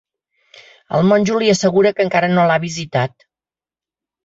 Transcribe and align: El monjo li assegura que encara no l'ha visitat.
El 0.99 1.05
monjo 1.09 1.35
li 1.43 1.51
assegura 1.53 1.93
que 1.99 2.05
encara 2.07 2.33
no 2.33 2.49
l'ha 2.53 2.59
visitat. 2.67 3.17